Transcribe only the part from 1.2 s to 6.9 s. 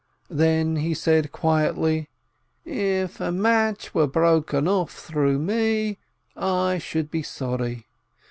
quietly: "If a match were broken off through me, I